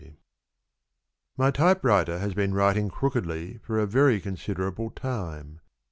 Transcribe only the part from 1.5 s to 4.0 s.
typewriter has been writing crookedly For a